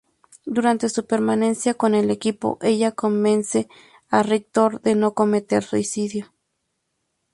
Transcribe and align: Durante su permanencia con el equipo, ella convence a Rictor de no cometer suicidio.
Durante 0.47 0.89
su 0.89 1.05
permanencia 1.05 1.75
con 1.75 1.93
el 1.93 2.09
equipo, 2.09 2.57
ella 2.63 2.91
convence 2.91 3.67
a 4.09 4.23
Rictor 4.23 4.81
de 4.81 4.95
no 4.95 5.13
cometer 5.13 5.63
suicidio. 5.63 6.33